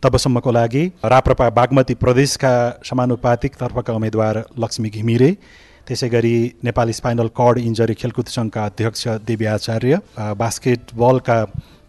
[0.03, 5.31] तबसम्मको लागि राप्रपा बागमती प्रदेशका समानुपातिक तर्फका उम्मेद्वार लक्ष्मी घिमिरे
[5.87, 9.99] त्यसै गरी नेपाली स्पाइनल कर्ड इन्जरी खेलकुद सङ्घका अध्यक्ष देवी आचार्य
[10.39, 11.37] बास्केटबलका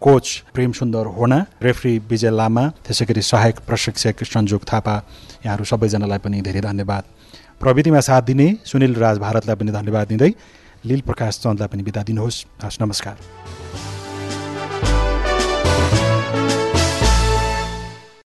[0.04, 4.96] कोच प्रेम सुन्दर होना रेफ्री विजय लामा त्यसै गरी सहायक प्रशिक्षक सञ्जोग थापा
[5.46, 7.04] यहाँहरू सबैजनालाई पनि धेरै धन्यवाद।
[7.60, 10.30] प्रविधिमा साथ दिने सुनिल राज भारतलाई पनि धन्यवाद दिँदै
[10.84, 13.16] लील प्रकाश चन्दलाई पनि बिदा दिनुहोस्। हस् नमस्कार।